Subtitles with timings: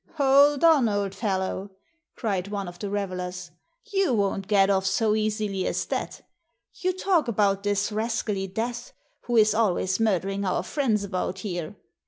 [0.15, 1.69] Hold on, old fellow,"
[2.15, 3.51] cried one of the revelers.
[3.93, 6.21] You won't get off so easily as that.
[6.73, 8.93] You talk about this rascally Death,
[9.25, 11.75] who is always murdering our friends about here.